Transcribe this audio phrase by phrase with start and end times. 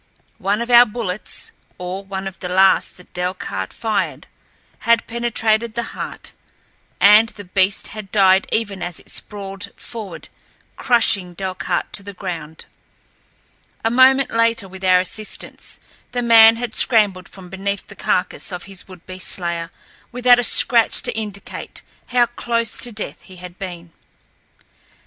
[0.39, 4.25] One of our bullets, or one of the last that Delcarte fired,
[4.79, 6.33] had penetrated the heart,
[6.99, 10.27] and the beast had died even as it sprawled forward
[10.75, 12.65] crushing Delcarte to the ground.
[13.85, 15.79] A moment later, with our assistance,
[16.13, 19.69] the man had scrambled from beneath the carcass of his would be slayer,
[20.11, 23.91] without a scratch to indicate how close to death he had been.